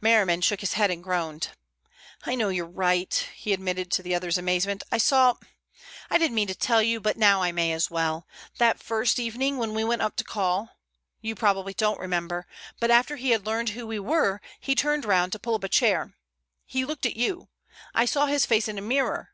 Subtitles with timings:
[0.00, 1.50] Merriman shook his head and groaned.
[2.26, 4.82] "I know you're right," he admitted to the other's amazement.
[4.90, 8.26] "I saw—I didn't mean to tell you, but now I may as well.
[8.58, 10.80] That first evening, when we went up to call,
[11.20, 12.44] you probably don't remember,
[12.80, 15.68] but after he had learned who we were he turned round to pull up a
[15.68, 16.12] chair.
[16.66, 17.48] He looked at you;
[17.94, 19.30] I saw his face in a mirror.